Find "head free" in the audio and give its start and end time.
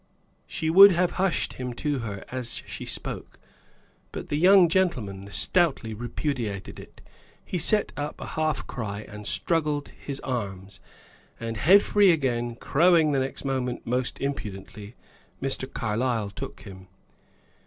11.55-12.11